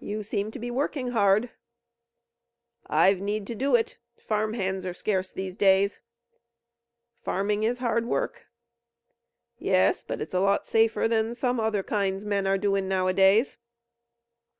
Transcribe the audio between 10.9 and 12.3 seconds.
than some other kinds